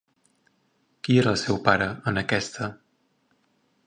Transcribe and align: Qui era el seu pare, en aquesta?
Qui 1.07 1.17
era 1.23 1.33
el 1.37 1.37
seu 1.41 1.59
pare, 1.67 1.89
en 2.13 2.17
aquesta? 2.21 2.71